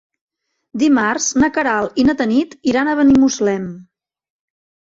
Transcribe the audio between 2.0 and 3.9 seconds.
i na Tanit iran a Benimuslem.